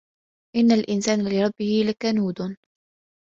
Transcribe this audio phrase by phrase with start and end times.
[0.55, 2.57] إِنَّ الإِنسانَ لِرَبِّهِ لَكَنودٌ